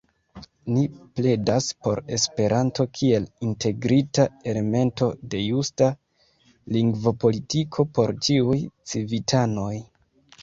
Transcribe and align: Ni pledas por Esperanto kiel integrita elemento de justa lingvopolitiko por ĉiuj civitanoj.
Ni 0.75 0.83
pledas 1.17 1.65
por 1.87 1.99
Esperanto 2.15 2.85
kiel 2.99 3.27
integrita 3.47 4.25
elemento 4.53 5.09
de 5.33 5.41
justa 5.43 5.89
lingvopolitiko 6.77 7.85
por 7.99 8.15
ĉiuj 8.29 8.57
civitanoj. 8.93 9.73